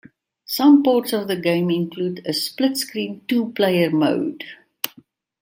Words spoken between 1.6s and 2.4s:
include a